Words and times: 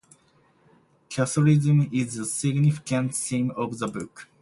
Catholicism 1.11 1.87
is 1.93 2.17
a 2.17 2.25
significant 2.25 3.13
theme 3.13 3.51
of 3.51 3.77
the 3.77 3.87
book. 3.87 4.27